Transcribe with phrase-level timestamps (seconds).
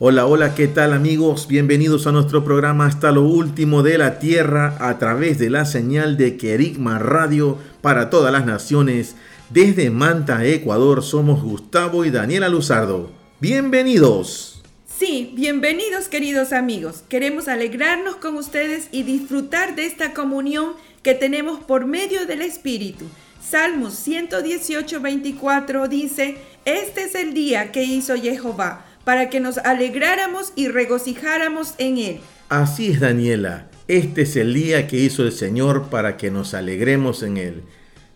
[0.00, 1.48] Hola, hola, ¿qué tal amigos?
[1.48, 6.16] Bienvenidos a nuestro programa Hasta lo último de la Tierra a través de la señal
[6.16, 9.16] de Querigma Radio para todas las naciones.
[9.50, 13.10] Desde Manta, Ecuador, somos Gustavo y Daniela Luzardo.
[13.40, 14.62] Bienvenidos.
[14.86, 17.02] Sí, bienvenidos queridos amigos.
[17.08, 23.06] Queremos alegrarnos con ustedes y disfrutar de esta comunión que tenemos por medio del Espíritu.
[23.42, 30.52] Salmos 118, 24 dice, Este es el día que hizo Jehová para que nos alegráramos
[30.54, 32.20] y regocijáramos en él.
[32.50, 33.64] Así es, Daniela.
[33.88, 37.62] Este es el día que hizo el Señor para que nos alegremos en él.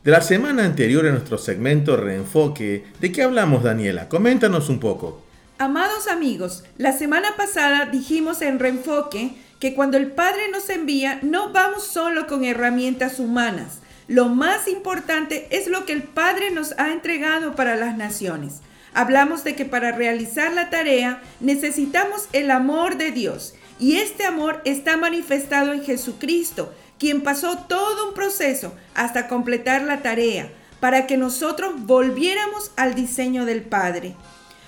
[0.04, 4.10] De la semana anterior en nuestro segmento Reenfoque, ¿de qué hablamos, Daniela?
[4.10, 5.22] Coméntanos un poco.
[5.56, 11.54] Amados amigos, la semana pasada dijimos en Reenfoque que cuando el Padre nos envía no
[11.54, 13.78] vamos solo con herramientas humanas.
[14.08, 18.60] Lo más importante es lo que el Padre nos ha entregado para las naciones.
[18.94, 24.60] Hablamos de que para realizar la tarea necesitamos el amor de Dios y este amor
[24.64, 31.16] está manifestado en Jesucristo, quien pasó todo un proceso hasta completar la tarea para que
[31.16, 34.14] nosotros volviéramos al diseño del Padre.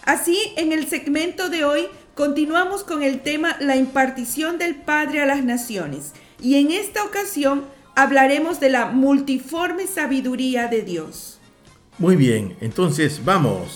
[0.04, 5.26] Así, en el segmento de hoy continuamos con el tema la impartición del Padre a
[5.26, 7.64] las naciones y en esta ocasión
[7.94, 11.38] hablaremos de la multiforme sabiduría de Dios.
[11.98, 13.74] Muy bien, entonces vamos.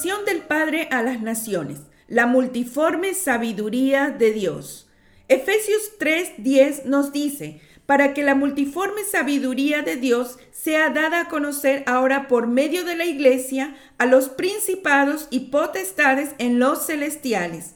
[0.00, 4.88] Del Padre a las naciones, la multiforme sabiduría de Dios.
[5.28, 11.84] Efesios 3:10 nos dice, para que la multiforme sabiduría de Dios sea dada a conocer
[11.86, 17.74] ahora por medio de la iglesia a los principados y potestades en los celestiales.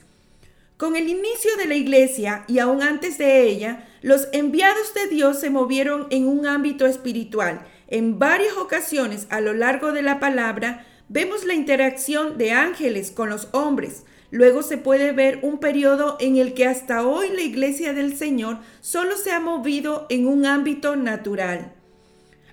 [0.78, 5.40] Con el inicio de la iglesia y aún antes de ella, los enviados de Dios
[5.40, 7.66] se movieron en un ámbito espiritual.
[7.86, 13.28] En varias ocasiones a lo largo de la palabra, vemos la interacción de ángeles con
[13.28, 14.04] los hombres.
[14.30, 18.58] Luego se puede ver un periodo en el que hasta hoy la iglesia del Señor
[18.80, 21.72] solo se ha movido en un ámbito natural.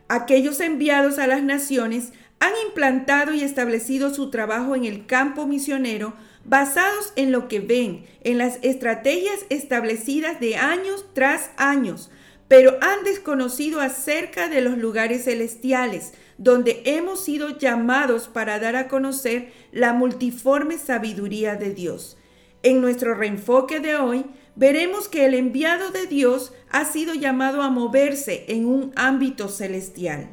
[0.08, 6.14] Aquellos enviados a las naciones han implantado y establecido su trabajo en el campo misionero
[6.44, 12.10] basados en lo que ven, en las estrategias establecidas de años tras años,
[12.52, 18.90] pero han desconocido acerca de los lugares celestiales, donde hemos sido llamados para dar a
[18.90, 22.18] conocer la multiforme sabiduría de Dios.
[22.62, 24.26] En nuestro reenfoque de hoy,
[24.58, 30.28] veremos que el enviado de Dios ha sido llamado a moverse en un ámbito celestial.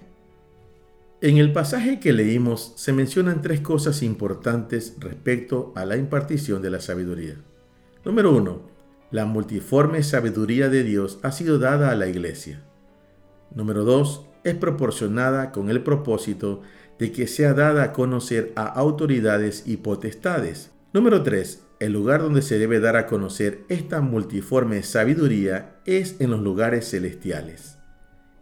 [1.21, 6.71] En el pasaje que leímos se mencionan tres cosas importantes respecto a la impartición de
[6.71, 7.37] la sabiduría.
[8.05, 8.77] Número uno,
[9.11, 12.63] la multiforme sabiduría de Dios ha sido dada a la iglesia.
[13.55, 16.63] Número dos, es proporcionada con el propósito
[16.99, 20.71] de que sea dada a conocer a autoridades y potestades.
[20.93, 21.63] Número 3.
[21.81, 26.91] El lugar donde se debe dar a conocer esta multiforme sabiduría es en los lugares
[26.91, 27.79] celestiales.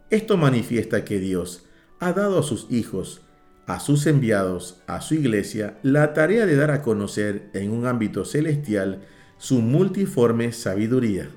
[0.09, 1.67] Esto manifiesta que Dios
[1.99, 3.21] ha dado a sus hijos,
[3.67, 8.25] a sus enviados, a su iglesia, la tarea de dar a conocer en un ámbito
[8.25, 9.01] celestial
[9.37, 11.29] su multiforme sabiduría.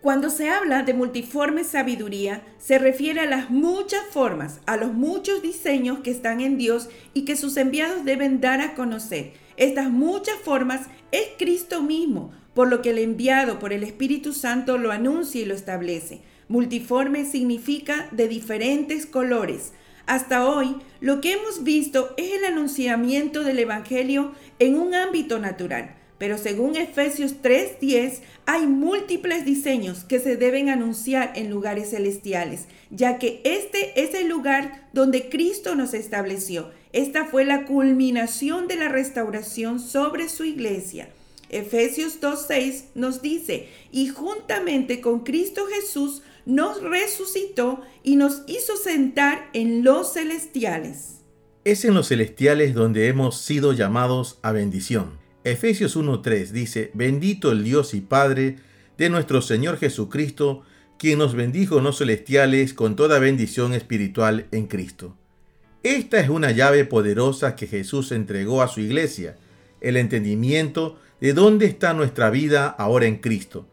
[0.00, 5.42] Cuando se habla de multiforme sabiduría, se refiere a las muchas formas, a los muchos
[5.42, 9.32] diseños que están en Dios y que sus enviados deben dar a conocer.
[9.56, 10.82] Estas muchas formas
[11.12, 15.44] es Cristo mismo, por lo que el enviado por el Espíritu Santo lo anuncia y
[15.44, 16.22] lo establece.
[16.48, 19.72] Multiforme significa de diferentes colores.
[20.06, 25.96] Hasta hoy, lo que hemos visto es el anunciamiento del Evangelio en un ámbito natural.
[26.18, 33.18] Pero según Efesios 3:10, hay múltiples diseños que se deben anunciar en lugares celestiales, ya
[33.18, 36.70] que este es el lugar donde Cristo nos estableció.
[36.92, 41.10] Esta fue la culminación de la restauración sobre su iglesia.
[41.48, 49.50] Efesios 2.6 nos dice, y juntamente con Cristo Jesús nos resucitó y nos hizo sentar
[49.52, 51.20] en los celestiales.
[51.64, 55.25] Es en los celestiales donde hemos sido llamados a bendición.
[55.46, 58.56] Efesios 1.3 dice, bendito el Dios y Padre
[58.98, 60.64] de nuestro Señor Jesucristo,
[60.98, 65.14] quien nos bendijo en los celestiales con toda bendición espiritual en Cristo.
[65.84, 69.36] Esta es una llave poderosa que Jesús entregó a su iglesia,
[69.80, 73.68] el entendimiento de dónde está nuestra vida ahora en Cristo,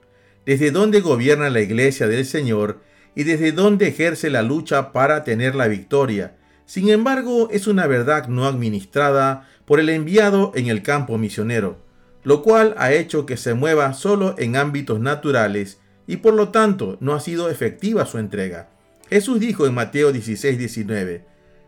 [0.46, 2.82] desde dónde gobierna la iglesia del Señor
[3.16, 6.36] y desde dónde ejerce la lucha para tener la victoria.
[6.68, 11.78] Sin embargo, es una verdad no administrada por el enviado en el campo misionero,
[12.24, 16.98] lo cual ha hecho que se mueva solo en ámbitos naturales y por lo tanto
[17.00, 18.70] no ha sido efectiva su entrega.
[19.10, 21.26] Jesús dijo en Mateo 16, 19,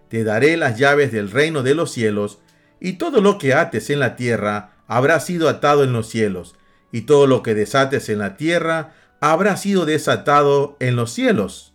[0.09, 2.39] Te daré las llaves del reino de los cielos,
[2.79, 6.55] y todo lo que ates en la tierra habrá sido atado en los cielos,
[6.91, 11.74] y todo lo que desates en la tierra habrá sido desatado en los cielos.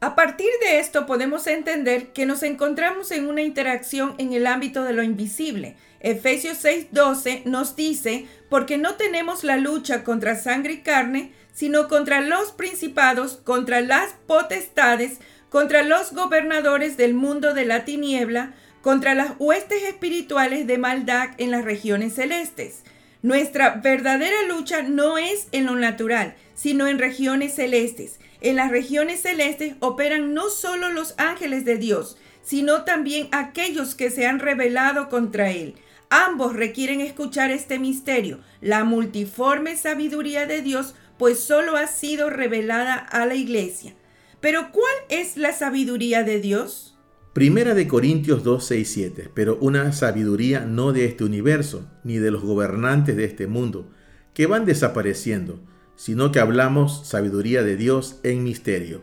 [0.00, 4.84] A partir de esto podemos entender que nos encontramos en una interacción en el ámbito
[4.84, 5.76] de lo invisible.
[6.00, 12.20] Efesios 6:12 nos dice, porque no tenemos la lucha contra sangre y carne, sino contra
[12.20, 18.52] los principados, contra las potestades, contra los gobernadores del mundo de la tiniebla,
[18.82, 22.82] contra las huestes espirituales de maldad en las regiones celestes.
[23.22, 28.20] Nuestra verdadera lucha no es en lo natural, sino en regiones celestes.
[28.46, 34.08] En las regiones celestes operan no solo los ángeles de Dios, sino también aquellos que
[34.08, 35.74] se han rebelado contra Él.
[36.10, 42.94] Ambos requieren escuchar este misterio, la multiforme sabiduría de Dios, pues solo ha sido revelada
[42.94, 43.96] a la iglesia.
[44.40, 46.96] Pero ¿cuál es la sabiduría de Dios?
[47.32, 52.30] Primera de Corintios 2, 6, 7, pero una sabiduría no de este universo, ni de
[52.30, 53.90] los gobernantes de este mundo,
[54.34, 55.58] que van desapareciendo,
[55.96, 59.02] sino que hablamos sabiduría de Dios en misterio,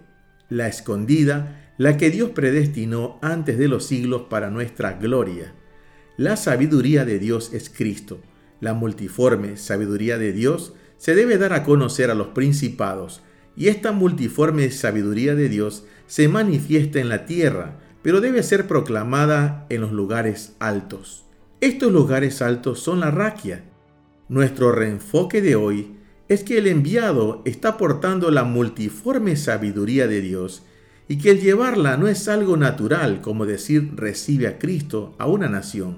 [0.50, 5.54] la escondida, la que Dios predestinó antes de los siglos para nuestra gloria.
[6.18, 8.22] La sabiduría de Dios es Cristo.
[8.60, 13.24] La multiforme sabiduría de Dios se debe dar a conocer a los principados,
[13.56, 19.66] y esta multiforme sabiduría de Dios se manifiesta en la tierra, pero debe ser proclamada
[19.70, 21.26] en los lugares altos.
[21.62, 23.64] Estos lugares altos son la raquia.
[24.30, 25.96] Nuestro reenfoque de hoy
[26.28, 30.64] es que el enviado está portando la multiforme sabiduría de Dios
[31.08, 35.50] y que el llevarla no es algo natural como decir recibe a Cristo a una
[35.50, 35.98] nación,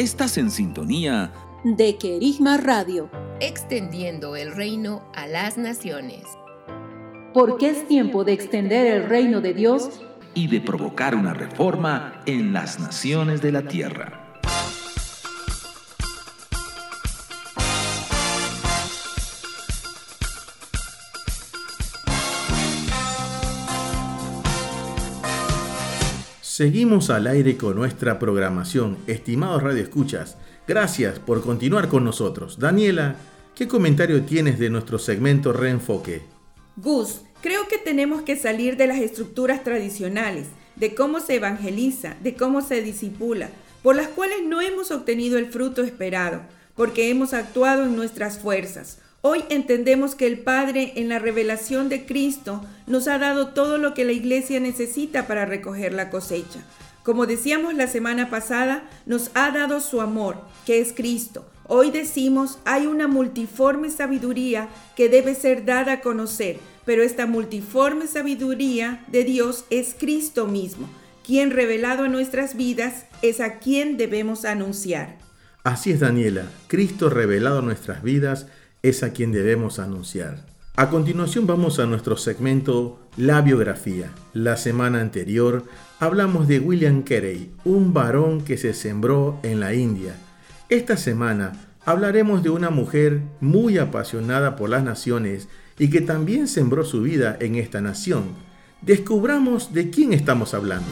[0.00, 1.30] Estás en sintonía
[1.62, 3.10] De Querigma Radio.
[3.38, 6.22] Extendiendo el reino a las naciones.
[7.34, 10.00] Porque es tiempo de extender el reino de Dios
[10.32, 14.29] y de provocar una reforma en las naciones de la tierra.
[26.60, 28.98] Seguimos al aire con nuestra programación.
[29.06, 30.36] Estimados radioescuchas,
[30.68, 32.58] gracias por continuar con nosotros.
[32.58, 33.16] Daniela,
[33.54, 36.20] ¿qué comentario tienes de nuestro segmento Reenfoque?
[36.76, 42.34] Gus, creo que tenemos que salir de las estructuras tradicionales, de cómo se evangeliza, de
[42.34, 43.48] cómo se disipula,
[43.82, 46.42] por las cuales no hemos obtenido el fruto esperado,
[46.74, 52.06] porque hemos actuado en nuestras fuerzas Hoy entendemos que el Padre en la revelación de
[52.06, 56.60] Cristo nos ha dado todo lo que la iglesia necesita para recoger la cosecha.
[57.02, 61.46] Como decíamos la semana pasada, nos ha dado su amor, que es Cristo.
[61.66, 68.06] Hoy decimos, hay una multiforme sabiduría que debe ser dada a conocer, pero esta multiforme
[68.06, 70.88] sabiduría de Dios es Cristo mismo,
[71.26, 75.18] quien revelado a nuestras vidas es a quien debemos anunciar.
[75.62, 78.46] Así es, Daniela, Cristo revelado a nuestras vidas
[78.82, 80.46] es a quien debemos anunciar.
[80.76, 84.12] A continuación vamos a nuestro segmento La biografía.
[84.32, 85.64] La semana anterior
[85.98, 90.14] hablamos de William Carey, un varón que se sembró en la India.
[90.68, 91.52] Esta semana
[91.84, 97.36] hablaremos de una mujer muy apasionada por las naciones y que también sembró su vida
[97.40, 98.24] en esta nación.
[98.80, 100.88] Descubramos de quién estamos hablando.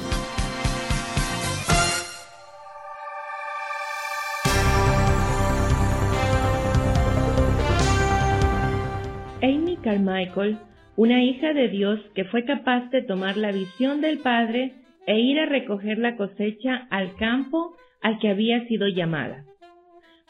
[9.89, 10.59] Carmichael,
[10.97, 14.75] una hija de Dios que fue capaz de tomar la visión del Padre
[15.07, 19.47] e ir a recoger la cosecha al campo al que había sido llamada.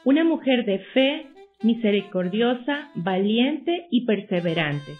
[0.05, 1.27] Una mujer de fe,
[1.65, 4.93] misericordiosa, valiente y perseverante,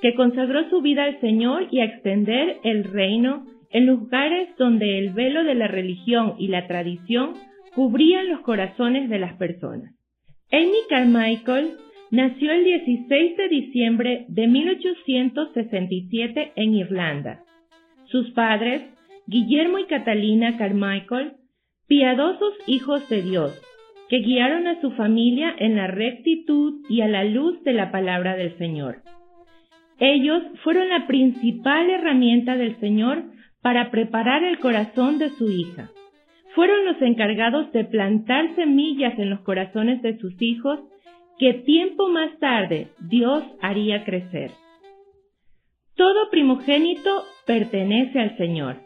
[0.00, 5.10] que consagró su vida al Señor y a extender el reino en lugares donde el
[5.10, 7.32] velo de la religión y la tradición
[7.74, 9.92] cubrían los corazones de las personas.
[10.52, 11.72] Amy Carmichael
[12.12, 17.40] nació el 16 de diciembre de 1867 en Irlanda.
[18.04, 18.82] Sus padres,
[19.26, 21.32] Guillermo y Catalina Carmichael,
[21.88, 23.58] piadosos hijos de Dios,
[24.10, 28.36] que guiaron a su familia en la rectitud y a la luz de la palabra
[28.36, 28.98] del Señor.
[29.98, 33.24] Ellos fueron la principal herramienta del Señor
[33.62, 35.88] para preparar el corazón de su hija.
[36.54, 40.78] Fueron los encargados de plantar semillas en los corazones de sus hijos
[41.42, 44.52] que tiempo más tarde Dios haría crecer.
[45.96, 48.76] Todo primogénito pertenece al Señor.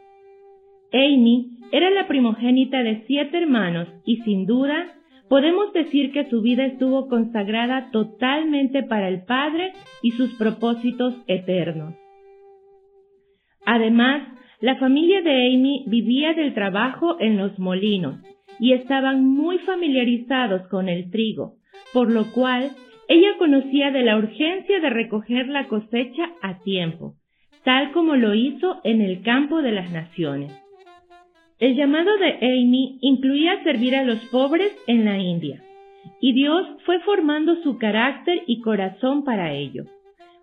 [0.90, 4.86] Amy era la primogénita de siete hermanos y sin duda
[5.28, 11.92] podemos decir que su vida estuvo consagrada totalmente para el Padre y sus propósitos eternos.
[13.66, 14.32] Además,
[14.62, 18.16] la familia de Amy vivía del trabajo en los molinos
[18.58, 21.55] y estaban muy familiarizados con el trigo,
[21.92, 22.70] por lo cual
[23.08, 27.14] ella conocía de la urgencia de recoger la cosecha a tiempo,
[27.64, 30.52] tal como lo hizo en el campo de las naciones.
[31.58, 35.62] El llamado de Amy incluía servir a los pobres en la India,
[36.20, 39.84] y Dios fue formando su carácter y corazón para ello.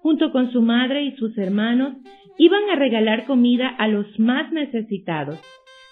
[0.02, 1.96] Junto con su madre y sus hermanos,
[2.38, 5.40] iban a regalar comida a los más necesitados.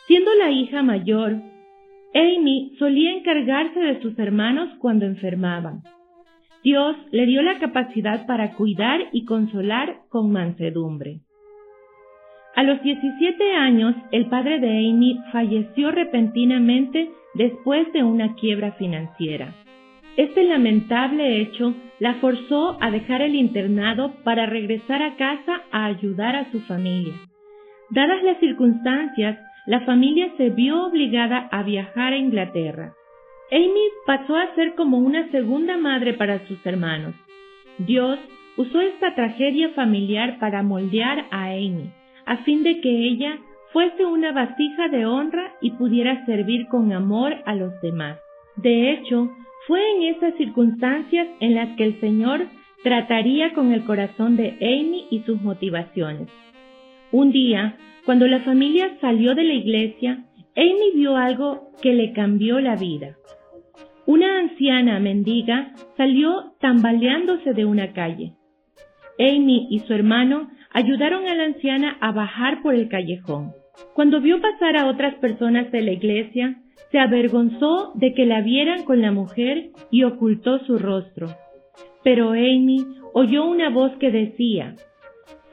[0.08, 1.41] Siendo la hija mayor,
[2.13, 5.82] Amy solía encargarse de sus hermanos cuando enfermaban.
[6.63, 11.22] Dios le dio la capacidad para cuidar y consolar con mansedumbre.
[12.56, 19.56] A los 17 años, el padre de Amy falleció repentinamente después de una quiebra financiera.
[20.18, 26.36] Este lamentable hecho la forzó a dejar el internado para regresar a casa a ayudar
[26.36, 27.13] a su familia.
[27.89, 32.94] Dadas las circunstancias, la familia se vio obligada a viajar a Inglaterra.
[33.51, 37.13] Amy pasó a ser como una segunda madre para sus hermanos.
[37.77, 38.18] Dios
[38.58, 41.91] usó esta tragedia familiar para moldear a Amy,
[42.25, 43.39] a fin de que ella
[43.74, 48.18] fuese una vasija de honra y pudiera servir con amor a los demás.
[48.56, 49.30] De hecho,
[49.68, 52.48] fue en esas circunstancias en las que el Señor
[52.84, 56.27] trataría con el corazón de Amy y sus motivaciones.
[57.12, 57.75] Un día,
[58.06, 60.25] cuando la familia salió de la iglesia,
[60.56, 63.18] Amy vio algo que le cambió la vida.
[64.06, 68.34] Una anciana mendiga salió tambaleándose de una calle.
[69.20, 73.51] Amy y su hermano ayudaron a la anciana a bajar por el callejón.
[73.94, 78.84] Cuando vio pasar a otras personas de la iglesia, se avergonzó de que la vieran
[78.84, 81.27] con la mujer y ocultó su rostro.
[82.03, 84.75] Pero Amy oyó una voz que decía,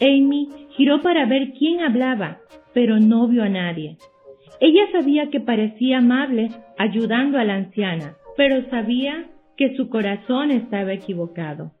[0.00, 2.38] Amy giró para ver quién hablaba,
[2.72, 3.98] pero no vio a nadie.
[4.60, 10.92] Ella sabía que parecía amable ayudando a la anciana, pero sabía que su corazón estaba
[10.92, 11.72] equivocado.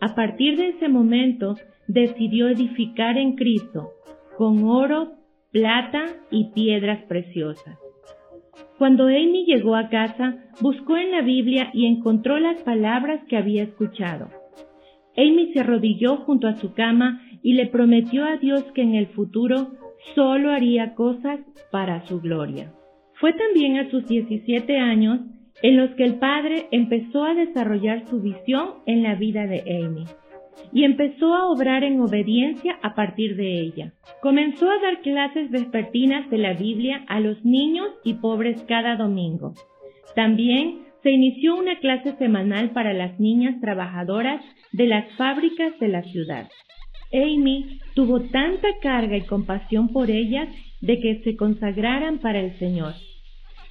[0.00, 1.56] A partir de ese momento
[1.88, 3.90] decidió edificar en Cristo
[4.36, 5.12] con oro,
[5.50, 7.78] plata y piedras preciosas.
[8.78, 13.64] Cuando Amy llegó a casa, buscó en la Biblia y encontró las palabras que había
[13.64, 14.30] escuchado.
[15.16, 19.08] Amy se arrodilló junto a su cama y le prometió a Dios que en el
[19.08, 19.68] futuro
[20.14, 22.72] solo haría cosas para su gloria.
[23.14, 25.20] Fue también a sus 17 años
[25.62, 30.04] en los que el padre empezó a desarrollar su visión en la vida de Amy
[30.72, 33.92] y empezó a obrar en obediencia a partir de ella.
[34.22, 39.54] Comenzó a dar clases vespertinas de la Biblia a los niños y pobres cada domingo.
[40.14, 44.42] También se inició una clase semanal para las niñas trabajadoras
[44.72, 46.48] de las fábricas de la ciudad.
[47.12, 50.48] Amy tuvo tanta carga y compasión por ellas
[50.80, 52.94] de que se consagraran para el Señor.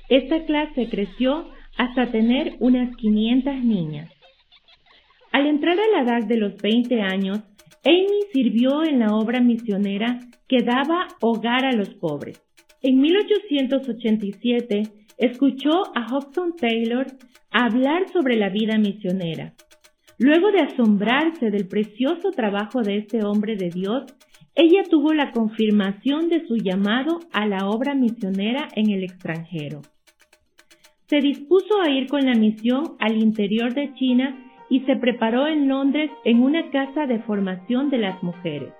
[0.09, 4.11] Esta clase creció hasta tener unas 500 niñas.
[5.31, 7.39] Al entrar a la edad de los 20 años,
[7.85, 12.41] Amy sirvió en la obra misionera que daba hogar a los pobres.
[12.81, 14.83] En 1887
[15.17, 17.05] escuchó a Hobson Taylor
[17.51, 19.53] hablar sobre la vida misionera.
[20.19, 24.03] Luego de asombrarse del precioso trabajo de este hombre de Dios,
[24.53, 29.81] ella tuvo la confirmación de su llamado a la obra misionera en el extranjero.
[31.07, 34.37] Se dispuso a ir con la misión al interior de China
[34.69, 38.73] y se preparó en Londres en una casa de formación de las mujeres.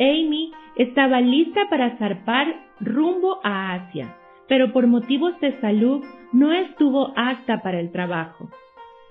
[0.00, 2.46] Amy estaba lista para zarpar
[2.80, 4.16] rumbo a Asia,
[4.48, 6.02] pero por motivos de salud
[6.32, 8.48] no estuvo apta para el trabajo.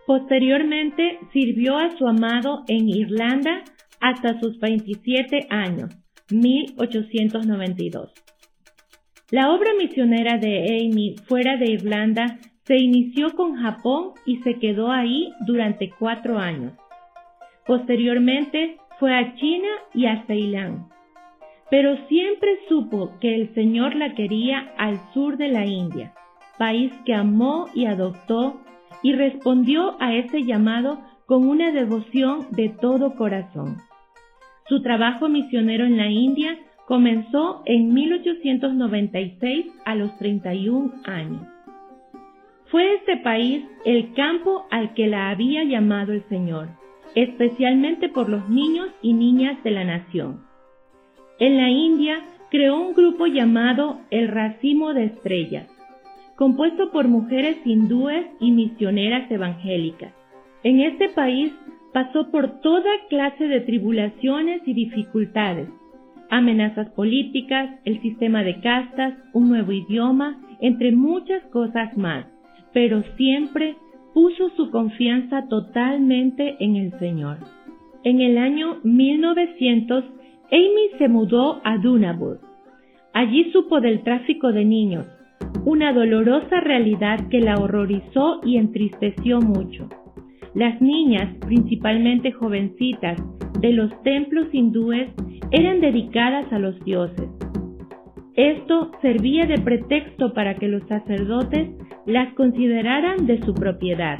[0.08, 3.66] Posteriormente sirvió a su amado en Irlanda
[4.00, 5.94] hasta sus 27 años,
[6.32, 8.14] 1892.
[9.32, 14.94] La obra misionera de Amy fuera de Irlanda se inició con Japón y se quedó
[14.94, 16.72] ahí durante cuatro años.
[17.66, 20.88] Posteriormente fue a China y a Ceilán.
[21.70, 26.14] Pero siempre supo que el Señor la quería al sur de la India,
[26.58, 28.62] país que amó y adoptó
[29.04, 33.78] y respondió a ese llamado con una devoción de todo corazón.
[34.68, 41.42] Su trabajo misionero en la India comenzó en 1896 a los 31 años.
[42.68, 46.70] Fue este país el campo al que la había llamado el Señor,
[47.16, 50.46] especialmente por los niños y niñas de la nación.
[51.40, 55.68] En la India creó un grupo llamado el Racimo de Estrellas,
[56.38, 60.14] compuesto por mujeres hindúes y misioneras evangélicas.
[60.64, 61.52] En este país
[61.94, 65.68] pasó por toda clase de tribulaciones y dificultades,
[66.30, 72.28] amenazas políticas, el sistema de castas, un nuevo idioma, entre muchas cosas más,
[72.72, 73.76] pero siempre
[74.14, 77.38] puso su confianza totalmente en el Señor.
[78.04, 80.04] En el año 1900,
[80.52, 82.42] Amy se mudó a Dunabur.
[83.14, 85.08] Allí supo del tráfico de niños,
[85.66, 89.90] una dolorosa realidad que la horrorizó y entristeció mucho.
[90.54, 93.22] Las niñas, principalmente jovencitas,
[93.60, 95.10] de los templos hindúes
[95.52, 97.30] eran dedicadas a los dioses.
[98.36, 101.70] Esto servía de pretexto para que los sacerdotes
[102.06, 104.20] las consideraran de su propiedad.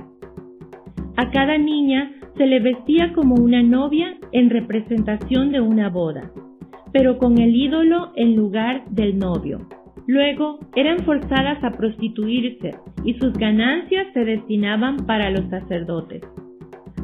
[1.16, 6.32] A cada niña se le vestía como una novia en representación de una boda,
[6.92, 9.68] pero con el ídolo en lugar del novio.
[10.08, 16.24] Luego eran forzadas a prostituirse y sus ganancias se destinaban para los sacerdotes.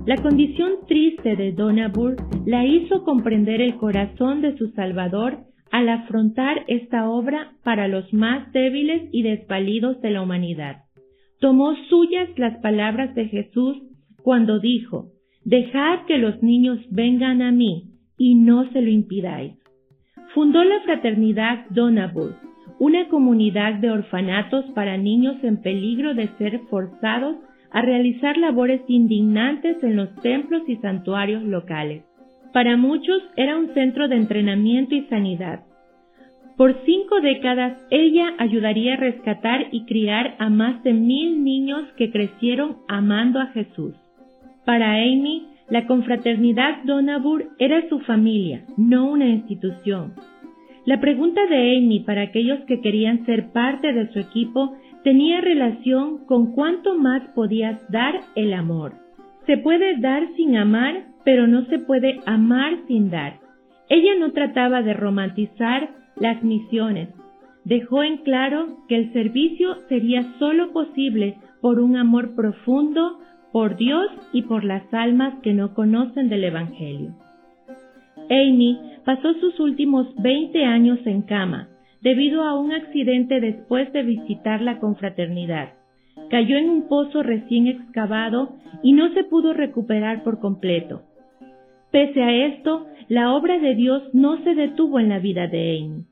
[0.06, 5.39] La condición triste de Donabur la hizo comprender el corazón de su Salvador
[5.72, 10.84] al afrontar esta obra para los más débiles y desvalidos de la humanidad.
[11.39, 13.78] Tomó suyas las palabras de Jesús
[14.22, 15.10] cuando dijo,
[15.44, 19.56] Dejad que los niños vengan a mí y no se lo impidáis.
[20.34, 22.36] Fundó la fraternidad Donabur,
[22.79, 27.38] una comunidad de orfanatos para niños en peligro de ser forzados
[27.71, 32.03] a realizar labores indignantes en los templos y santuarios locales.
[32.53, 35.62] Para muchos era un centro de entrenamiento y sanidad.
[36.55, 42.12] Por cinco décadas ella ayudaría a rescatar y criar a más de mil niños que
[42.12, 43.95] crecieron amando a Jesús.
[44.65, 50.13] Para Amy, la confraternidad Donabur era su familia, no una institución.
[50.86, 56.26] La pregunta de Amy para aquellos que querían ser parte de su equipo tenía relación
[56.26, 58.93] con cuánto más podías dar el amor.
[59.46, 63.39] Se puede dar sin amar, pero no se puede amar sin dar.
[63.88, 67.10] Ella no trataba de romantizar las misiones.
[67.63, 73.19] Dejó en claro que el servicio sería sólo posible por un amor profundo
[73.54, 77.13] por Dios y por las almas que no conocen del Evangelio.
[78.30, 81.70] Amy pasó sus últimos 20 años en cama
[82.02, 85.74] debido a un accidente después de visitar la confraternidad.
[86.30, 91.04] Cayó en un pozo recién excavado y no se pudo recuperar por completo.
[91.92, 96.04] Pese a esto, la obra de Dios no se detuvo en la vida de Amy.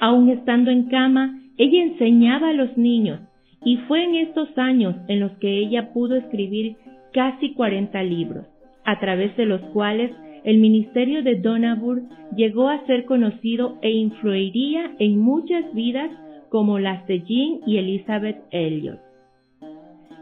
[0.00, 3.20] Aun estando en cama, ella enseñaba a los niños
[3.64, 6.76] y fue en estos años en los que ella pudo escribir
[7.12, 8.46] casi 40 libros,
[8.84, 10.12] a través de los cuales
[10.48, 16.10] el ministerio de Donabur llegó a ser conocido e influiría en muchas vidas
[16.48, 18.98] como las de Jean y Elizabeth Elliot.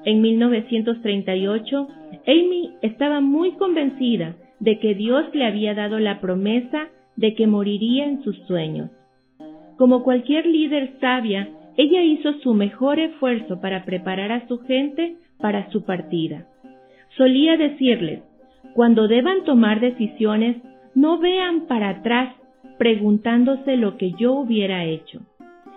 [0.04, 1.88] En 1938,
[2.26, 8.06] Amy estaba muy convencida de que Dios le había dado la promesa de que moriría
[8.06, 8.90] en sus sueños.
[9.78, 15.70] Como cualquier líder sabia, ella hizo su mejor esfuerzo para preparar a su gente para
[15.70, 16.48] su partida.
[17.16, 18.24] Solía decirles,
[18.76, 20.58] cuando deban tomar decisiones,
[20.94, 22.36] no vean para atrás
[22.76, 25.22] preguntándose lo que yo hubiera hecho.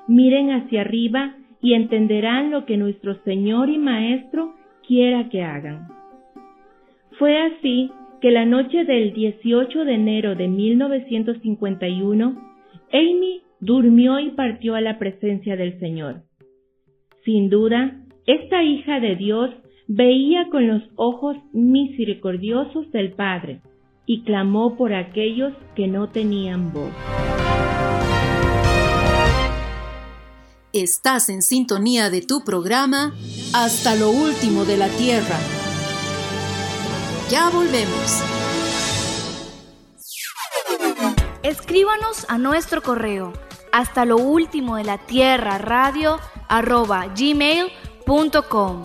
[0.09, 4.53] Miren hacia arriba y entenderán lo que nuestro Señor y Maestro
[4.85, 5.87] quiera que hagan.
[7.17, 12.35] Fue así que la noche del 18 de enero de 1951,
[12.91, 16.23] Amy durmió y partió a la presencia del Señor.
[17.23, 19.51] Sin duda, esta hija de Dios
[19.89, 23.61] veía con los ojos misericordiosos del Padre
[24.05, 26.91] y clamó por aquellos que no tenían voz.
[30.71, 33.15] Estás en sintonía de tu programa
[33.53, 35.37] Hasta lo último de la Tierra.
[37.31, 38.23] Ya volvemos.
[41.41, 43.33] Escríbanos a nuestro correo
[43.71, 48.83] hasta lo último de la tierra radio arroba gmail.com.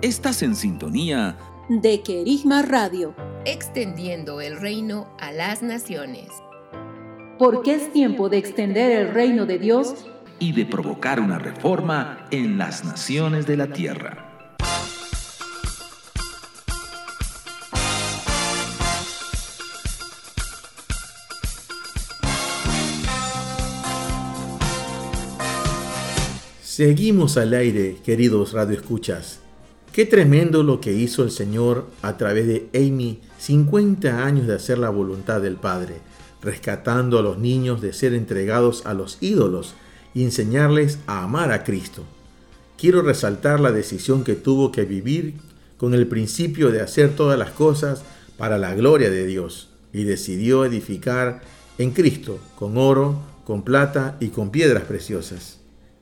[0.00, 1.36] Estás en sintonía
[1.68, 6.30] de Querigma Radio, extendiendo el reino a las naciones.
[7.38, 10.06] Porque es tiempo de extender el reino de Dios
[10.38, 14.29] y de provocar una reforma en las naciones de la tierra.
[26.80, 29.40] Seguimos al aire, queridos radioescuchas.
[29.92, 34.78] Qué tremendo lo que hizo el Señor a través de Amy, 50 años de hacer
[34.78, 35.96] la voluntad del Padre,
[36.40, 39.74] rescatando a los niños de ser entregados a los ídolos
[40.14, 42.02] y enseñarles a amar a Cristo.
[42.78, 45.34] Quiero resaltar la decisión que tuvo que vivir
[45.76, 48.04] con el principio de hacer todas las cosas
[48.38, 51.42] para la gloria de Dios y decidió edificar
[51.76, 55.59] en Cristo con oro, con plata y con piedras preciosas.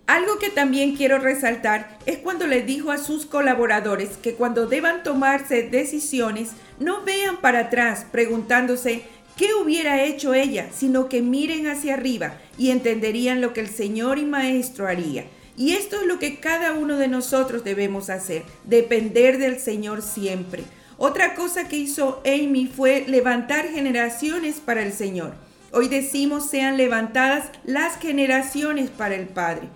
[0.08, 5.02] Algo que también quiero resaltar es cuando le dijo a sus colaboradores que cuando deban
[5.02, 9.02] tomarse decisiones no vean para atrás preguntándose
[9.36, 14.18] qué hubiera hecho ella, sino que miren hacia arriba y entenderían lo que el Señor
[14.18, 15.26] y Maestro haría.
[15.58, 20.62] Y esto es lo que cada uno de nosotros debemos hacer, depender del Señor siempre.
[20.96, 25.34] Otra cosa que hizo Amy fue levantar generaciones para el Señor.
[25.70, 29.68] Hoy decimos sean levantadas las generaciones para el Padre.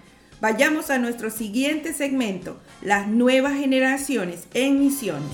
[0.43, 5.31] Vayamos a nuestro siguiente segmento, las nuevas generaciones en misiones.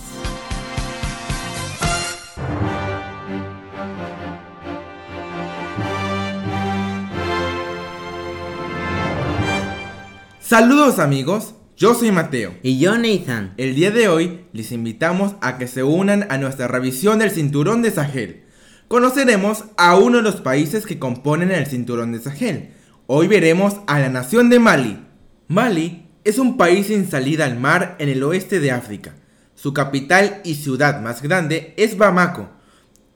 [10.41, 12.53] Saludos amigos, yo soy Mateo.
[12.63, 13.55] Y yo Nathan.
[13.57, 17.81] El día de hoy les invitamos a que se unan a nuestra revisión del Cinturón
[17.81, 18.45] de Sahel.
[18.89, 22.75] Conoceremos a uno de los países que componen el Cinturón de Sahel.
[23.11, 24.99] Hoy veremos a la nación de Mali.
[25.47, 29.15] Mali es un país sin salida al mar en el oeste de África.
[29.55, 32.51] Su capital y ciudad más grande es Bamako.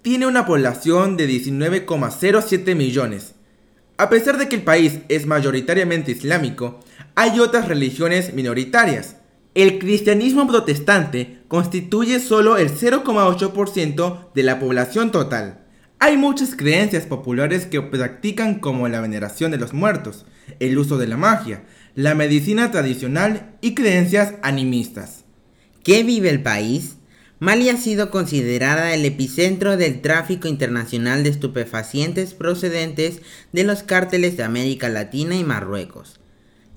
[0.00, 3.34] Tiene una población de 19,07 millones.
[3.98, 6.80] A pesar de que el país es mayoritariamente islámico,
[7.14, 9.16] hay otras religiones minoritarias.
[9.54, 15.61] El cristianismo protestante constituye solo el 0,8% de la población total.
[16.04, 20.26] Hay muchas creencias populares que practican como la veneración de los muertos,
[20.58, 21.62] el uso de la magia,
[21.94, 25.22] la medicina tradicional y creencias animistas.
[25.84, 26.96] ¿Qué vive el país?
[27.38, 34.36] Mali ha sido considerada el epicentro del tráfico internacional de estupefacientes procedentes de los cárteles
[34.36, 36.18] de América Latina y Marruecos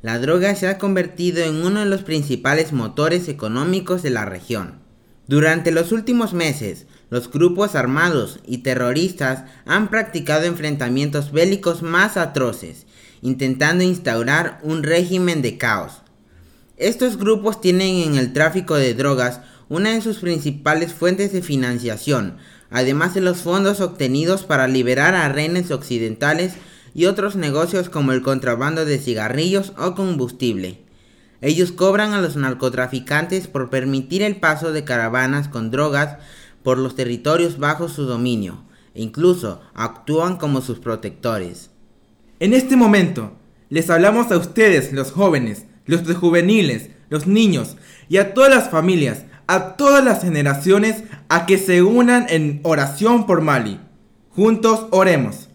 [0.04, 4.86] la droga se ha convertido en uno de los principales motores económicos de la región.
[5.28, 6.86] Durante los últimos meses,
[7.16, 12.88] los grupos armados y terroristas han practicado enfrentamientos bélicos más atroces,
[13.22, 16.02] intentando instaurar un régimen de caos.
[16.76, 22.36] Estos grupos tienen en el tráfico de drogas una de sus principales fuentes de financiación,
[22.70, 26.56] además de los fondos obtenidos para liberar a rehenes occidentales
[26.94, 30.82] y otros negocios como el contrabando de cigarrillos o combustible.
[31.40, 36.18] Ellos cobran a los narcotraficantes por permitir el paso de caravanas con drogas
[36.66, 38.64] por los territorios bajo su dominio
[38.96, 41.70] e incluso actúan como sus protectores.
[42.40, 43.34] En este momento,
[43.70, 47.78] les hablamos a ustedes, los jóvenes, los juveniles, los niños
[48.10, 53.28] y a todas las familias, a todas las generaciones, a que se unan en oración
[53.28, 53.80] por Mali.
[54.32, 55.50] Juntos oremos.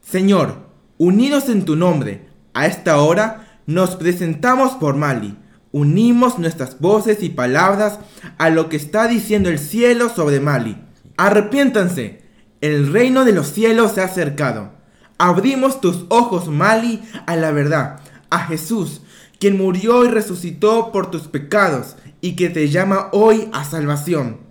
[0.00, 5.36] Señor, unidos en tu nombre, a esta hora nos presentamos por Mali.
[5.74, 7.98] Unimos nuestras voces y palabras
[8.38, 10.76] a lo que está diciendo el cielo sobre Mali.
[11.16, 12.22] Arrepiéntanse,
[12.60, 14.70] el reino de los cielos se ha acercado.
[15.18, 17.98] Abrimos tus ojos, Mali, a la verdad,
[18.30, 19.00] a Jesús,
[19.40, 24.42] quien murió y resucitó por tus pecados y que te llama hoy a salvación.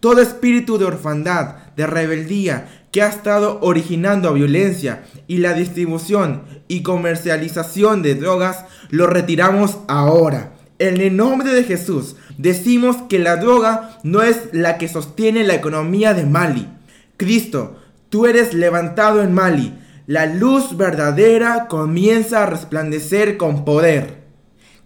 [0.00, 6.82] Todo espíritu de orfandad, de rebeldía, que ha estado originando violencia y la distribución y
[6.82, 10.57] comercialización de drogas, lo retiramos ahora.
[10.78, 15.54] En el nombre de Jesús, decimos que la droga no es la que sostiene la
[15.54, 16.68] economía de Mali.
[17.16, 17.76] Cristo,
[18.10, 19.74] tú eres levantado en Mali.
[20.06, 24.22] La luz verdadera comienza a resplandecer con poder.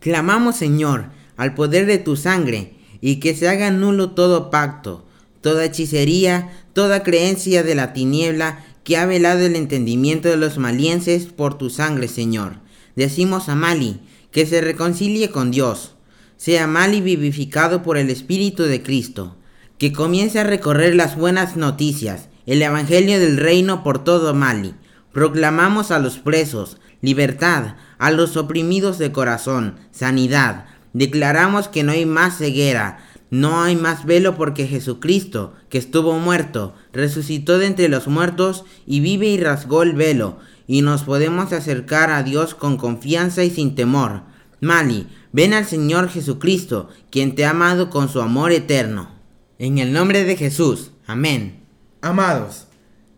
[0.00, 5.04] Clamamos, Señor, al poder de tu sangre, y que se haga nulo todo pacto,
[5.42, 11.26] toda hechicería, toda creencia de la tiniebla que ha velado el entendimiento de los malienses
[11.26, 12.54] por tu sangre, Señor.
[12.96, 14.00] Decimos a Mali
[14.32, 15.94] que se reconcilie con Dios,
[16.36, 19.36] sea Mali vivificado por el Espíritu de Cristo,
[19.78, 24.74] que comience a recorrer las buenas noticias, el Evangelio del Reino por todo Mali.
[25.12, 30.66] Proclamamos a los presos libertad, a los oprimidos de corazón, sanidad.
[30.94, 32.98] Declaramos que no hay más ceguera,
[33.30, 39.00] no hay más velo porque Jesucristo, que estuvo muerto, resucitó de entre los muertos y
[39.00, 43.74] vive y rasgó el velo, y nos podemos acercar a Dios con confianza y sin
[43.74, 44.22] temor.
[44.60, 49.10] Mali, ven al Señor Jesucristo, quien te ha amado con su amor eterno.
[49.58, 50.92] En el nombre de Jesús.
[51.06, 51.60] Amén.
[52.00, 52.66] Amados,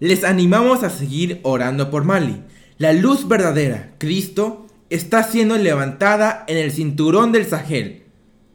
[0.01, 2.43] les animamos a seguir orando por Mali.
[2.79, 8.05] La luz verdadera, Cristo, está siendo levantada en el cinturón del Sahel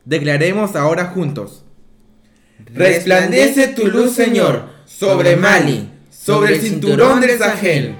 [0.10, 1.64] Declaremos ahora juntos.
[2.74, 7.96] Resplandece tu luz, Señor, sobre Mali, sobre el cinturón del Sahel.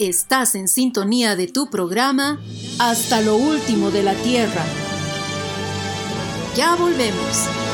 [0.00, 2.40] Estás en sintonía de tu programa
[2.80, 4.64] Hasta lo último de la Tierra.
[6.56, 7.73] Ya volvemos.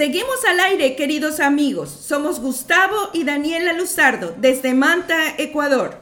[0.00, 1.90] Seguimos al aire, queridos amigos.
[1.90, 5.98] Somos Gustavo y Daniela Luzardo, desde Manta, Ecuador.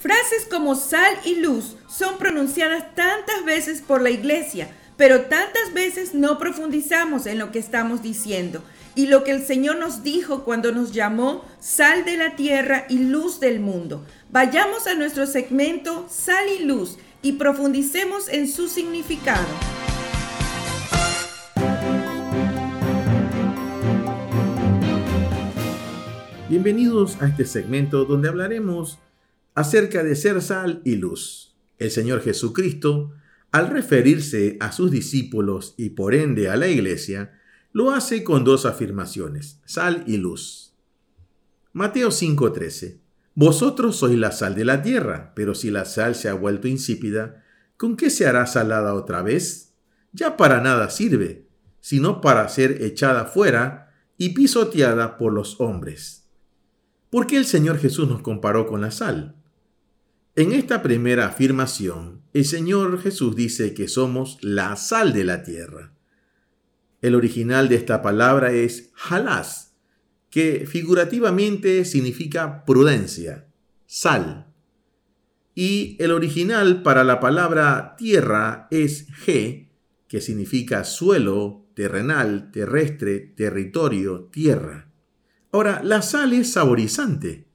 [0.00, 6.14] Frases como sal y luz son pronunciadas tantas veces por la iglesia, pero tantas veces
[6.14, 8.62] no profundizamos en lo que estamos diciendo
[8.94, 12.96] y lo que el Señor nos dijo cuando nos llamó sal de la tierra y
[12.96, 14.06] luz del mundo.
[14.30, 19.44] Vayamos a nuestro segmento Sal y Luz y profundicemos en su significado.
[26.48, 28.98] Bienvenidos a este segmento donde hablaremos
[29.54, 31.54] acerca de ser sal y luz.
[31.76, 33.12] El Señor Jesucristo,
[33.52, 37.38] al referirse a sus discípulos y por ende a la iglesia,
[37.74, 40.72] lo hace con dos afirmaciones, sal y luz.
[41.74, 42.98] Mateo 5:13.
[43.34, 47.44] Vosotros sois la sal de la tierra, pero si la sal se ha vuelto insípida,
[47.76, 49.74] ¿con qué se hará salada otra vez?
[50.14, 51.46] Ya para nada sirve,
[51.82, 56.17] sino para ser echada fuera y pisoteada por los hombres.
[57.10, 59.34] ¿Por qué el Señor Jesús nos comparó con la sal?
[60.36, 65.94] En esta primera afirmación, el Señor Jesús dice que somos la sal de la tierra.
[67.00, 69.74] El original de esta palabra es halás,
[70.28, 73.48] que figurativamente significa prudencia,
[73.86, 74.52] sal.
[75.54, 79.70] Y el original para la palabra tierra es G,
[80.08, 84.87] que significa suelo, terrenal, terrestre, territorio, tierra.
[85.50, 87.46] Ahora, la sal es saborizante.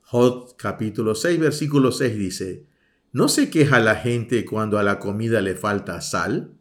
[0.00, 2.66] Jod capítulo 6, versículo 6 dice,
[3.12, 6.54] ¿no se queja la gente cuando a la comida le falta sal?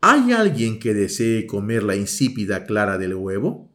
[0.00, 3.70] ¿Hay alguien que desee comer la insípida clara del huevo?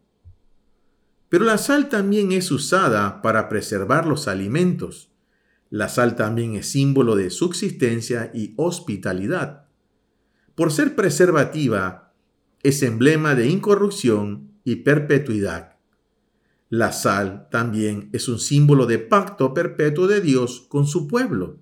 [1.30, 5.10] Pero la sal también es usada para preservar los alimentos.
[5.70, 9.68] La sal también es símbolo de subsistencia y hospitalidad.
[10.54, 12.14] Por ser preservativa,
[12.62, 15.77] es emblema de incorrupción y perpetuidad.
[16.70, 21.60] La sal también es un símbolo de pacto perpetuo de Dios con su pueblo.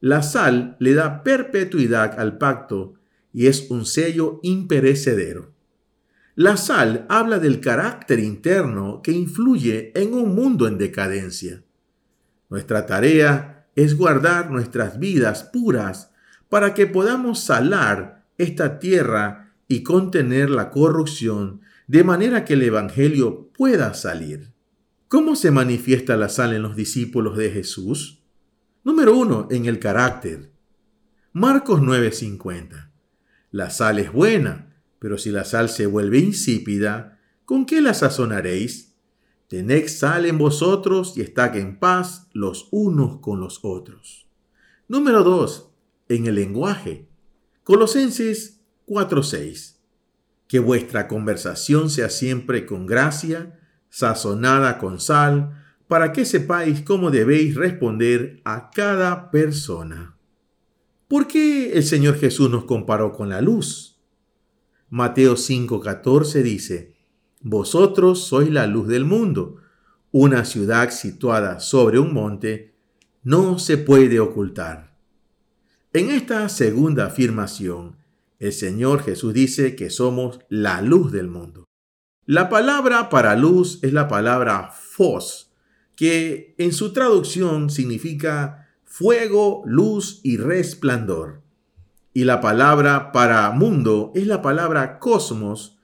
[0.00, 2.94] La sal le da perpetuidad al pacto
[3.32, 5.52] y es un sello imperecedero.
[6.34, 11.62] La sal habla del carácter interno que influye en un mundo en decadencia.
[12.50, 16.10] Nuestra tarea es guardar nuestras vidas puras
[16.48, 23.45] para que podamos salar esta tierra y contener la corrupción de manera que el Evangelio
[23.56, 24.52] pueda salir.
[25.08, 28.22] ¿Cómo se manifiesta la sal en los discípulos de Jesús?
[28.84, 30.52] Número uno, en el carácter.
[31.32, 32.90] Marcos 9:50.
[33.50, 38.94] La sal es buena, pero si la sal se vuelve insípida, ¿con qué la sazonaréis?
[39.48, 44.26] Tened sal en vosotros y estad en paz los unos con los otros.
[44.88, 45.70] Número 2.
[46.08, 47.08] En el lenguaje.
[47.62, 49.75] Colosenses 4:6.
[50.48, 57.54] Que vuestra conversación sea siempre con gracia, sazonada con sal, para que sepáis cómo debéis
[57.54, 60.16] responder a cada persona.
[61.08, 64.00] ¿Por qué el Señor Jesús nos comparó con la luz?
[64.90, 66.96] Mateo 5:14 dice,
[67.40, 69.56] Vosotros sois la luz del mundo.
[70.10, 72.74] Una ciudad situada sobre un monte
[73.22, 74.96] no se puede ocultar.
[75.92, 77.96] En esta segunda afirmación,
[78.38, 81.64] el Señor Jesús dice que somos la luz del mundo.
[82.24, 85.52] La palabra para luz es la palabra fos,
[85.94, 91.42] que en su traducción significa fuego, luz y resplandor.
[92.12, 95.78] Y la palabra para mundo es la palabra cosmos,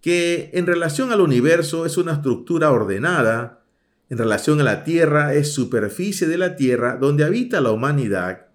[0.00, 3.64] que en relación al universo es una estructura ordenada,
[4.08, 8.45] en relación a la Tierra es superficie de la Tierra donde habita la humanidad,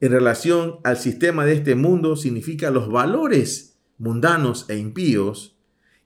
[0.00, 5.56] en relación al sistema de este mundo significa los valores mundanos e impíos,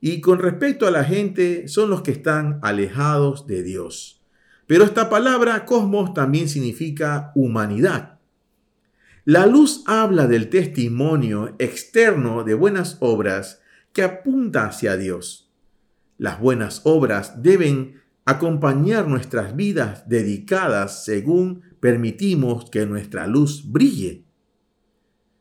[0.00, 4.22] y con respecto a la gente son los que están alejados de Dios.
[4.66, 8.18] Pero esta palabra cosmos también significa humanidad.
[9.24, 13.60] La luz habla del testimonio externo de buenas obras
[13.92, 15.52] que apunta hacia Dios.
[16.18, 24.24] Las buenas obras deben acompañar nuestras vidas dedicadas según permitimos que nuestra luz brille.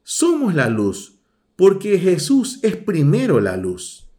[0.01, 1.19] Somos la luz
[1.55, 4.09] porque Jesús es primero la luz.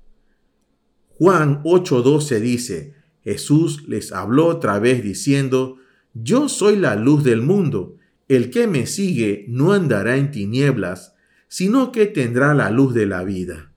[1.19, 2.95] Juan 8:12 dice,
[3.25, 5.79] Jesús les habló otra vez diciendo,
[6.15, 7.97] Yo soy la luz del mundo,
[8.29, 11.17] el que me sigue no andará en tinieblas,
[11.49, 13.73] sino que tendrá la luz de la vida.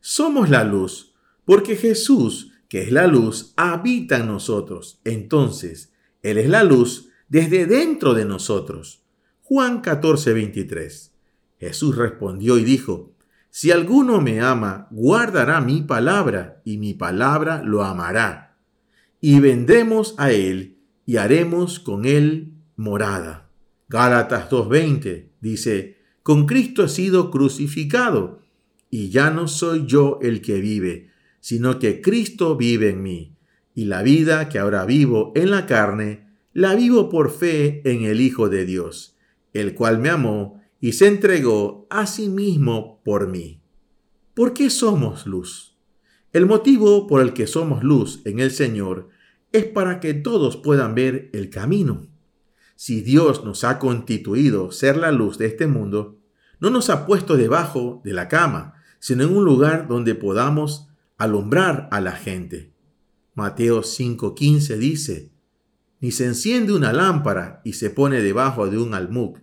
[0.00, 5.00] Somos la luz, porque Jesús, que es la luz, habita en nosotros.
[5.04, 5.93] Entonces,
[6.24, 9.04] Él es la luz desde dentro de nosotros.
[9.42, 11.12] Juan 14, 23.
[11.60, 13.12] Jesús respondió y dijo,
[13.50, 18.56] Si alguno me ama, guardará mi palabra, y mi palabra lo amará.
[19.20, 23.50] Y vendremos a él, y haremos con él morada.
[23.88, 28.40] Gálatas 2.20 dice, con Cristo he sido crucificado,
[28.88, 31.10] y ya no soy yo el que vive,
[31.40, 33.33] sino que Cristo vive en mí,
[33.74, 38.20] y la vida que ahora vivo en la carne, la vivo por fe en el
[38.20, 39.16] Hijo de Dios,
[39.52, 43.60] el cual me amó y se entregó a sí mismo por mí.
[44.34, 45.76] ¿Por qué somos luz?
[46.32, 49.08] El motivo por el que somos luz en el Señor
[49.52, 52.08] es para que todos puedan ver el camino.
[52.76, 56.18] Si Dios nos ha constituido ser la luz de este mundo,
[56.58, 61.88] no nos ha puesto debajo de la cama, sino en un lugar donde podamos alumbrar
[61.92, 62.73] a la gente.
[63.34, 65.32] Mateo 5:15 dice,
[66.00, 69.38] Ni se enciende una lámpara y se pone debajo de un almud,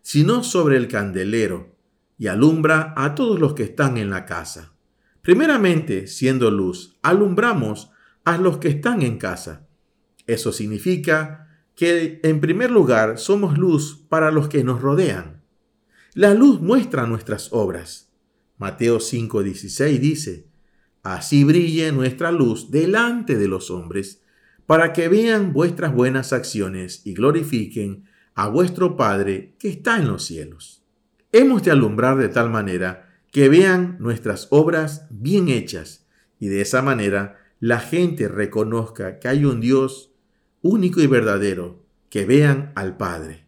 [0.00, 1.76] sino sobre el candelero,
[2.18, 4.72] y alumbra a todos los que están en la casa.
[5.20, 7.90] Primeramente, siendo luz, alumbramos
[8.24, 9.66] a los que están en casa.
[10.26, 15.42] Eso significa que, en primer lugar, somos luz para los que nos rodean.
[16.14, 18.12] La luz muestra nuestras obras.
[18.56, 20.53] Mateo 5:16 dice,
[21.04, 24.22] Así brille nuestra luz delante de los hombres,
[24.66, 30.24] para que vean vuestras buenas acciones y glorifiquen a vuestro Padre que está en los
[30.24, 30.82] cielos.
[31.30, 36.06] Hemos de alumbrar de tal manera que vean nuestras obras bien hechas
[36.40, 40.14] y de esa manera la gente reconozca que hay un Dios
[40.62, 43.44] único y verdadero, que vean al Padre.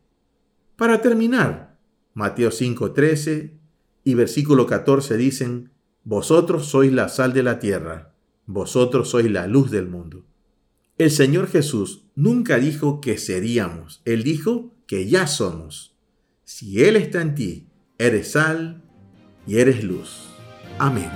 [0.76, 1.78] Para terminar,
[2.12, 3.52] Mateo 5:13
[4.04, 5.70] y versículo 14 dicen,
[6.08, 8.14] Vosotros sois la sal de la tierra,
[8.46, 10.24] vosotros sois la luz del mundo.
[10.98, 15.96] El Señor Jesús nunca dijo que seríamos, Él dijo que ya somos.
[16.44, 17.66] Si Él está en ti,
[17.98, 18.84] eres sal
[19.48, 20.28] y eres luz.
[20.78, 21.10] Amén.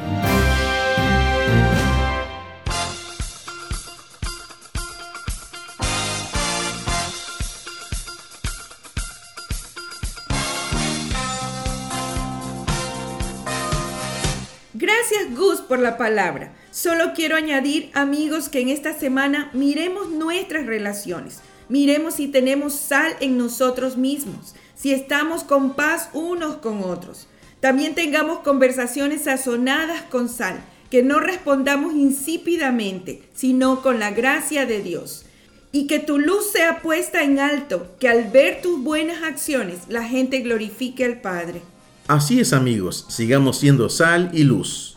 [15.90, 16.52] La palabra.
[16.70, 21.40] Solo quiero añadir, amigos, que en esta semana miremos nuestras relaciones.
[21.68, 27.26] Miremos si tenemos sal en nosotros mismos, si estamos con paz unos con otros.
[27.58, 30.60] También tengamos conversaciones sazonadas con sal,
[30.90, 35.24] que no respondamos insípidamente, sino con la gracia de Dios.
[35.72, 40.04] Y que tu luz sea puesta en alto, que al ver tus buenas acciones la
[40.04, 41.62] gente glorifique al Padre.
[42.06, 44.89] Así es amigos, sigamos siendo sal y luz.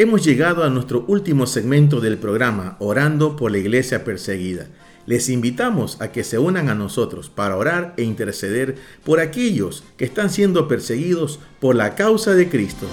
[0.00, 4.68] Hemos llegado a nuestro último segmento del programa, Orando por la Iglesia Perseguida.
[5.06, 10.04] Les invitamos a que se unan a nosotros para orar e interceder por aquellos que
[10.04, 12.86] están siendo perseguidos por la causa de Cristo.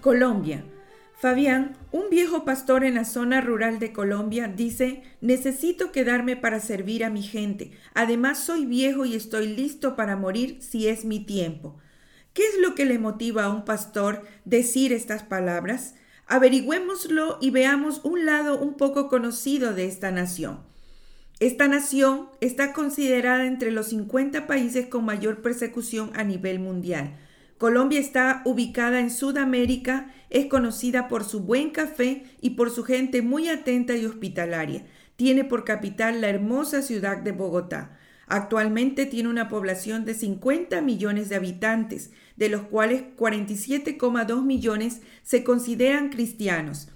[0.00, 0.73] Colombia.
[1.24, 7.02] Fabián, un viejo pastor en la zona rural de Colombia, dice, necesito quedarme para servir
[7.02, 7.70] a mi gente.
[7.94, 11.78] Además, soy viejo y estoy listo para morir si es mi tiempo.
[12.34, 15.94] ¿Qué es lo que le motiva a un pastor decir estas palabras?
[16.26, 20.58] Averigüémoslo y veamos un lado un poco conocido de esta nación.
[21.40, 27.16] Esta nación está considerada entre los 50 países con mayor persecución a nivel mundial.
[27.64, 33.22] Colombia está ubicada en Sudamérica, es conocida por su buen café y por su gente
[33.22, 34.84] muy atenta y hospitalaria.
[35.16, 37.96] Tiene por capital la hermosa ciudad de Bogotá.
[38.26, 45.42] Actualmente tiene una población de 50 millones de habitantes, de los cuales 47,2 millones se
[45.42, 46.88] consideran cristianos.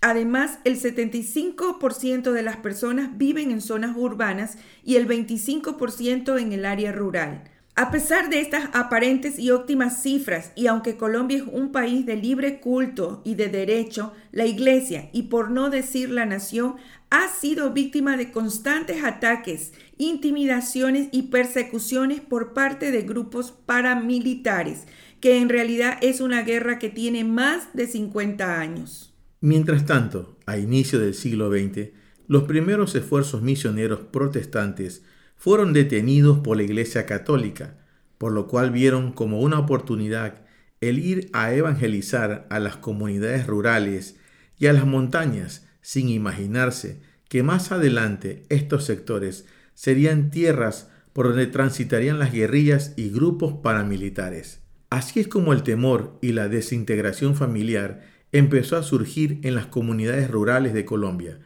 [0.00, 6.64] Además, el 75% de las personas viven en zonas urbanas y el 25% en el
[6.64, 7.44] área rural.
[7.78, 12.16] A pesar de estas aparentes y óptimas cifras, y aunque Colombia es un país de
[12.16, 16.76] libre culto y de derecho, la Iglesia, y por no decir la nación,
[17.10, 24.86] ha sido víctima de constantes ataques, intimidaciones y persecuciones por parte de grupos paramilitares,
[25.20, 29.14] que en realidad es una guerra que tiene más de 50 años.
[29.42, 31.90] Mientras tanto, a inicio del siglo XX,
[32.26, 35.02] los primeros esfuerzos misioneros protestantes
[35.36, 37.74] fueron detenidos por la Iglesia Católica,
[38.18, 40.42] por lo cual vieron como una oportunidad
[40.80, 44.16] el ir a evangelizar a las comunidades rurales
[44.58, 51.46] y a las montañas, sin imaginarse que más adelante estos sectores serían tierras por donde
[51.46, 54.60] transitarían las guerrillas y grupos paramilitares.
[54.90, 60.30] Así es como el temor y la desintegración familiar empezó a surgir en las comunidades
[60.30, 61.38] rurales de Colombia,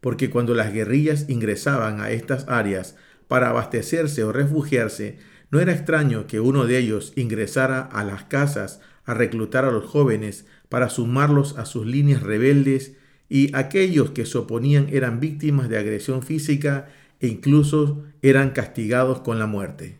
[0.00, 2.96] porque cuando las guerrillas ingresaban a estas áreas
[3.28, 5.18] para abastecerse o refugiarse,
[5.50, 9.84] no era extraño que uno de ellos ingresara a las casas a reclutar a los
[9.84, 12.94] jóvenes para sumarlos a sus líneas rebeldes
[13.28, 16.88] y aquellos que se oponían eran víctimas de agresión física
[17.20, 19.98] e incluso eran castigados con la muerte.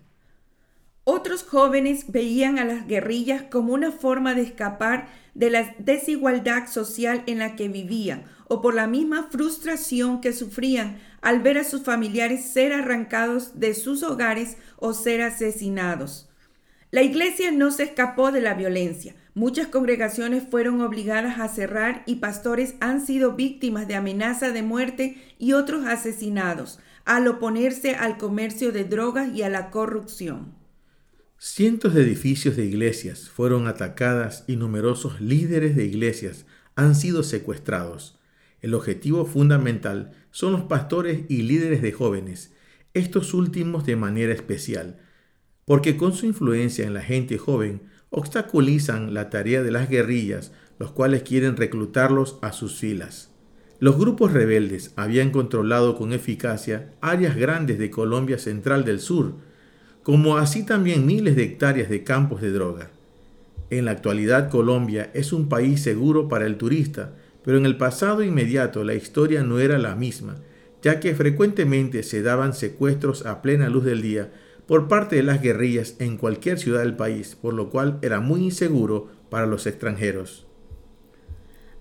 [1.05, 7.23] Otros jóvenes veían a las guerrillas como una forma de escapar de la desigualdad social
[7.27, 11.83] en la que vivían o por la misma frustración que sufrían al ver a sus
[11.83, 16.29] familiares ser arrancados de sus hogares o ser asesinados.
[16.93, 19.17] La iglesia no se escapó de la violencia.
[19.35, 25.17] Muchas congregaciones fueron obligadas a cerrar y pastores han sido víctimas de amenaza de muerte
[25.37, 30.55] y otros asesinados al oponerse al comercio de drogas y a la corrupción.
[31.39, 36.47] Cientos de edificios de iglesias fueron atacadas y numerosos líderes de iglesias
[36.77, 38.16] han sido secuestrados.
[38.61, 42.53] El objetivo fundamental son los pastores y líderes de jóvenes,
[42.95, 44.99] estos últimos de manera especial,
[45.65, 50.93] porque con su influencia en la gente joven obstaculizan la tarea de las guerrillas, los
[50.93, 53.31] cuales quieren reclutarlos a sus filas.
[53.79, 59.35] Los grupos rebeldes habían controlado con eficacia áreas grandes de Colombia Central del Sur,
[60.03, 62.91] como así también miles de hectáreas de campos de droga.
[63.69, 67.17] En la actualidad Colombia es un país seguro para el turista,
[67.47, 70.43] pero en el pasado inmediato la historia no era la misma,
[70.83, 74.33] ya que frecuentemente se daban secuestros a plena luz del día
[74.67, 78.43] por parte de las guerrillas en cualquier ciudad del país, por lo cual era muy
[78.43, 80.49] inseguro para los extranjeros.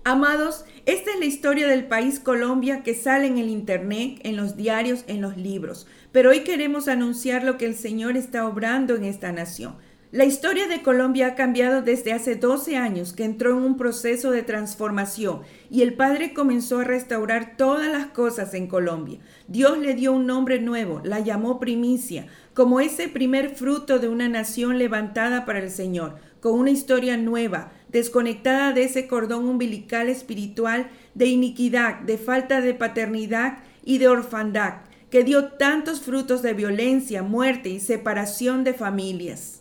[0.04, 4.56] Amados, esta es la historia del país Colombia que sale en el Internet, en los
[4.56, 5.88] diarios, en los libros.
[6.12, 9.74] Pero hoy queremos anunciar lo que el Señor está obrando en esta nación.
[10.16, 14.30] La historia de Colombia ha cambiado desde hace 12 años que entró en un proceso
[14.30, 19.18] de transformación y el Padre comenzó a restaurar todas las cosas en Colombia.
[19.46, 24.26] Dios le dio un nombre nuevo, la llamó primicia, como ese primer fruto de una
[24.26, 30.88] nación levantada para el Señor, con una historia nueva, desconectada de ese cordón umbilical espiritual
[31.12, 34.76] de iniquidad, de falta de paternidad y de orfandad,
[35.10, 39.55] que dio tantos frutos de violencia, muerte y separación de familias.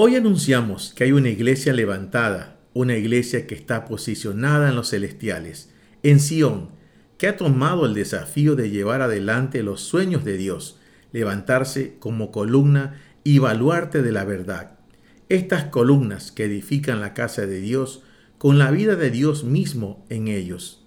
[0.00, 5.74] Hoy anunciamos que hay una iglesia levantada, una iglesia que está posicionada en los celestiales,
[6.04, 6.68] en Sión,
[7.18, 10.78] que ha tomado el desafío de llevar adelante los sueños de Dios,
[11.10, 12.94] levantarse como columna
[13.24, 14.78] y baluarte de la verdad
[15.28, 18.04] estas columnas que edifican la casa de Dios
[18.38, 20.86] con la vida de Dios mismo en ellos.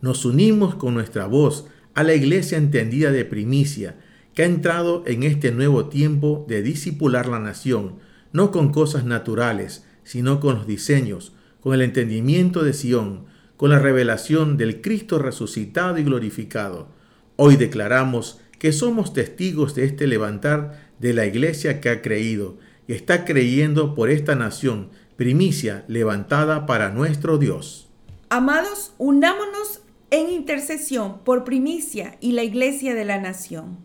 [0.00, 3.96] Nos unimos con nuestra voz a la iglesia entendida de primicia,
[4.32, 7.96] que ha entrado en este nuevo tiempo de disipular la nación,
[8.34, 13.26] no con cosas naturales, sino con los diseños, con el entendimiento de Sión,
[13.56, 16.88] con la revelación del Cristo resucitado y glorificado.
[17.36, 22.58] Hoy declaramos que somos testigos de este levantar de la iglesia que ha creído,
[22.88, 27.88] y está creyendo por esta nación, primicia levantada para nuestro Dios.
[28.30, 33.78] Amados, unámonos en intercesión por primicia y la iglesia de la nación.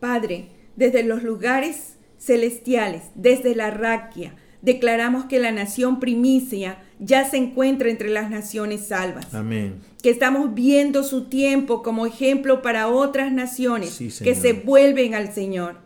[0.00, 7.38] Padre, desde los lugares celestiales, desde la raquia, declaramos que la nación primicia ya se
[7.38, 9.34] encuentra entre las naciones salvas.
[9.34, 9.80] Amén.
[10.02, 15.78] Que estamos viendo su tiempo como ejemplo para otras naciones que se vuelven al Señor.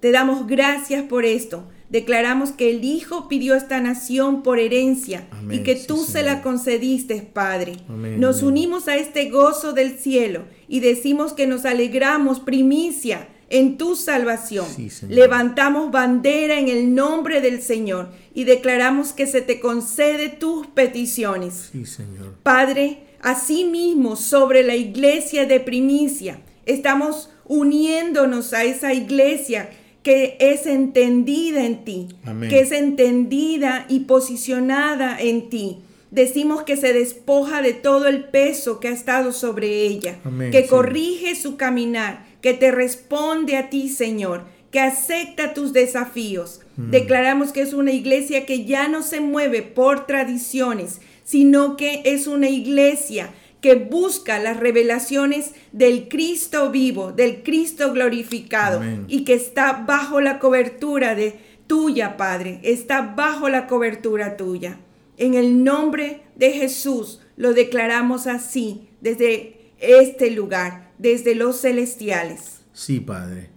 [0.00, 5.60] Te damos gracias por esto Declaramos que el Hijo pidió esta nación por herencia y
[5.60, 7.76] que tú se la concediste, Padre.
[7.88, 13.96] nos unimos a este gozo del cielo y decimos que nos alegramos primicia en tu
[13.96, 14.66] salvación.
[15.08, 21.70] Levantamos bandera en el nombre del Señor y declaramos que se te concede tus peticiones.
[21.84, 22.34] Señor.
[22.42, 29.70] Padre, asimismo sobre la iglesia de primicia, estamos uniéndonos a esa iglesia
[30.02, 32.08] que es entendida en ti,
[32.48, 35.78] que es entendida y posicionada en ti.
[36.10, 40.18] Decimos que se despoja de todo el peso que ha estado sobre ella,
[40.50, 46.60] que corrige su caminar, que te responde a ti, Señor, que acepta tus desafíos.
[46.76, 46.90] Mm.
[46.90, 52.26] Declaramos que es una iglesia que ya no se mueve por tradiciones, sino que es
[52.26, 53.30] una iglesia
[53.60, 60.38] que busca las revelaciones del Cristo vivo, del Cristo glorificado y que está bajo la
[60.38, 64.78] cobertura de tuya, Padre, está bajo la cobertura tuya.
[65.16, 72.60] En el nombre de Jesús lo declaramos así desde este lugar, desde los celestiales.
[72.72, 73.50] Sí, Padre,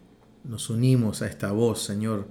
[0.44, 2.28] nos unimos a esta voz, Señor,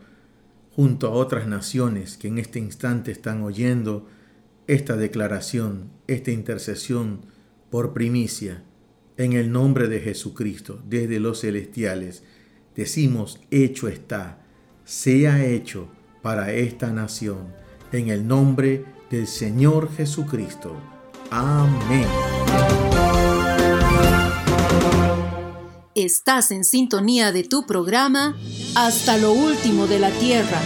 [0.74, 4.08] junto a otras naciones que en este instante están oyendo
[4.66, 7.26] esta declaración, esta intercesión
[7.70, 8.64] por primicia
[9.16, 12.22] En el nombre de Jesucristo, desde los celestiales,
[12.74, 14.42] decimos, hecho está,
[14.84, 15.88] sea hecho
[16.22, 17.48] para esta nación.
[17.92, 20.74] En el nombre del Señor Jesucristo.
[21.30, 22.89] Amén.
[26.04, 28.34] Estás en sintonía de tu programa
[28.74, 30.58] Hasta lo último de la tierra.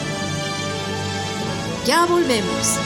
[1.85, 2.79] Ya volvemos.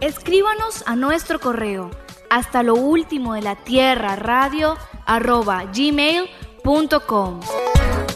[0.00, 1.92] Escríbanos a nuestro correo
[2.28, 4.76] hasta lo último de la tierra radio
[5.06, 7.38] arroba gmail.com.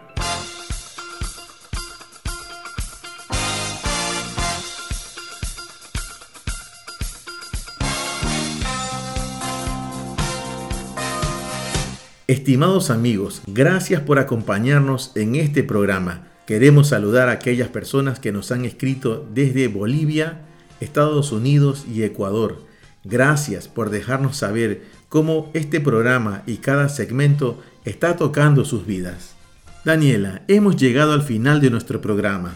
[12.28, 16.31] Estimados amigos, gracias por acompañarnos en este programa.
[16.46, 20.40] Queremos saludar a aquellas personas que nos han escrito desde Bolivia,
[20.80, 22.64] Estados Unidos y Ecuador.
[23.04, 29.34] Gracias por dejarnos saber cómo este programa y cada segmento está tocando sus vidas.
[29.84, 32.54] Daniela, hemos llegado al final de nuestro programa.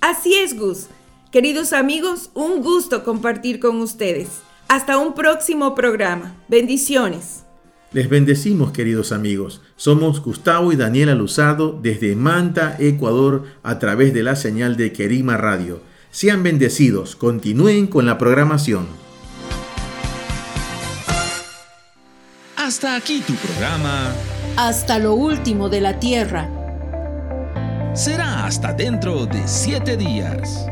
[0.00, 0.86] Así es, Gus.
[1.30, 4.28] Queridos amigos, un gusto compartir con ustedes.
[4.68, 6.34] Hasta un próximo programa.
[6.48, 7.47] Bendiciones.
[7.90, 9.62] Les bendecimos, queridos amigos.
[9.76, 15.38] Somos Gustavo y Daniela Luzardo desde Manta, Ecuador, a través de la señal de Querima
[15.38, 15.80] Radio.
[16.10, 18.86] Sean bendecidos, continúen con la programación.
[22.56, 24.12] Hasta aquí tu programa.
[24.58, 26.50] Hasta lo último de la tierra.
[27.94, 30.66] Será hasta dentro de siete días.